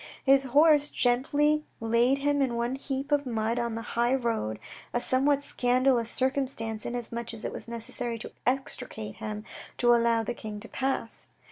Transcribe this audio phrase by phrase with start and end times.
[0.25, 4.57] His horse gently laid him in the one heap of mud on the high road,
[4.95, 9.43] a somewhat scandalous circumstance, inasmuch as it was necessary to extricate him
[9.77, 11.27] to allow the King to pass.